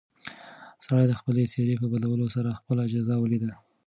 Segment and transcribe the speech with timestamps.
[0.85, 3.51] سړي د خپلې څېرې په بدلولو سره خپله جزا ولیده.